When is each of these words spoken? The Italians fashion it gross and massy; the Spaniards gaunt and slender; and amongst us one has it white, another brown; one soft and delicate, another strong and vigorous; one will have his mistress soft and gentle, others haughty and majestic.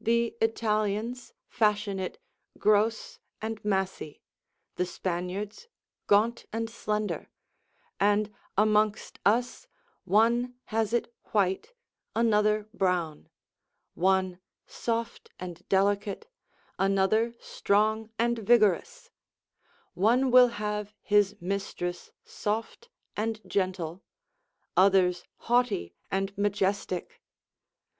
The 0.00 0.34
Italians 0.40 1.32
fashion 1.46 2.00
it 2.00 2.20
gross 2.58 3.20
and 3.40 3.64
massy; 3.64 4.20
the 4.74 4.84
Spaniards 4.84 5.68
gaunt 6.08 6.46
and 6.52 6.68
slender; 6.68 7.30
and 8.00 8.34
amongst 8.56 9.20
us 9.24 9.68
one 10.02 10.56
has 10.64 10.92
it 10.92 11.14
white, 11.30 11.74
another 12.16 12.68
brown; 12.74 13.28
one 13.94 14.40
soft 14.66 15.30
and 15.38 15.62
delicate, 15.68 16.26
another 16.76 17.36
strong 17.38 18.10
and 18.18 18.40
vigorous; 18.40 19.10
one 19.94 20.32
will 20.32 20.48
have 20.48 20.92
his 21.02 21.36
mistress 21.40 22.10
soft 22.24 22.88
and 23.16 23.40
gentle, 23.48 24.02
others 24.76 25.22
haughty 25.36 25.94
and 26.10 26.36
majestic. 26.36 27.22